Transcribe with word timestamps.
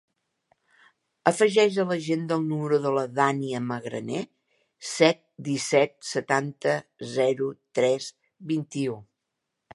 Afegeix 1.31 1.75
a 1.83 1.83
l'agenda 1.91 2.37
el 2.41 2.47
número 2.53 2.79
de 2.85 2.93
la 2.95 3.03
Dània 3.19 3.61
Magraner: 3.73 4.23
set, 4.93 5.23
disset, 5.49 5.97
setanta, 6.15 6.75
zero, 7.17 7.53
tres, 7.81 8.11
vint-i-u. 8.55 8.99